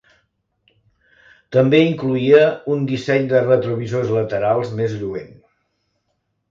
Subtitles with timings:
[1.57, 2.41] També incloïa
[2.77, 5.35] un disseny de retrovisors laterals més lluent.